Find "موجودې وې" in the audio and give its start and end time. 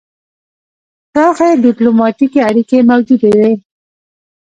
2.89-3.51